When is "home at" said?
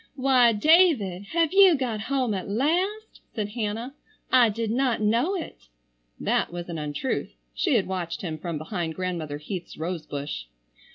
2.01-2.49